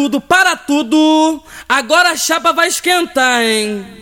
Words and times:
tudo, 0.00 0.18
para 0.18 0.56
tudo. 0.56 1.42
Agora 1.68 2.12
a 2.12 2.16
chapa 2.16 2.52
vai 2.52 2.68
esquentar, 2.68 3.42
hein? 3.42 3.99